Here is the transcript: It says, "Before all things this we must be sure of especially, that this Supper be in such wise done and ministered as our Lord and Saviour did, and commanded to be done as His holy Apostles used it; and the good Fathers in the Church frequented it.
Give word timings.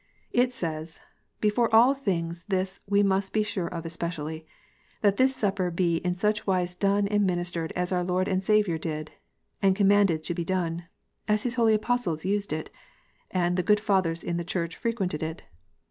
It 0.31 0.51
says, 0.51 0.99
"Before 1.41 1.69
all 1.71 1.93
things 1.93 2.43
this 2.47 2.79
we 2.89 3.03
must 3.03 3.33
be 3.33 3.43
sure 3.43 3.67
of 3.67 3.85
especially, 3.85 4.47
that 5.01 5.17
this 5.17 5.35
Supper 5.35 5.69
be 5.69 5.97
in 5.97 6.15
such 6.15 6.47
wise 6.47 6.73
done 6.73 7.07
and 7.07 7.23
ministered 7.23 7.71
as 7.73 7.91
our 7.91 8.03
Lord 8.03 8.27
and 8.27 8.43
Saviour 8.43 8.79
did, 8.79 9.11
and 9.61 9.75
commanded 9.75 10.23
to 10.23 10.33
be 10.33 10.43
done 10.43 10.87
as 11.27 11.43
His 11.43 11.53
holy 11.53 11.75
Apostles 11.75 12.25
used 12.25 12.51
it; 12.51 12.71
and 13.29 13.57
the 13.57 13.61
good 13.61 13.79
Fathers 13.79 14.23
in 14.23 14.37
the 14.37 14.43
Church 14.43 14.75
frequented 14.75 15.21
it. 15.21 15.43